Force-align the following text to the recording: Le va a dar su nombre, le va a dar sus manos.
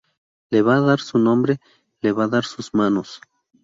Le 0.55 0.61
va 0.67 0.77
a 0.77 0.81
dar 0.87 0.99
su 1.09 1.19
nombre, 1.27 1.59
le 2.01 2.13
va 2.19 2.25
a 2.29 2.35
dar 2.35 2.43
sus 2.53 2.73
manos. 2.83 3.19